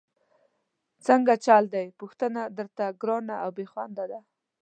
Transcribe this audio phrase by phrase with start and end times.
[1.05, 4.19] څنګه چل دی، پوښتنه درته ګرانه او بېخونده ده؟!